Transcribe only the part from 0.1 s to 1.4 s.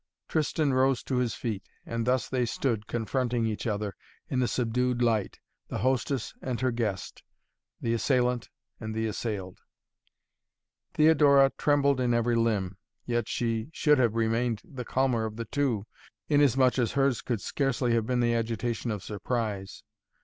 Tristan rose to his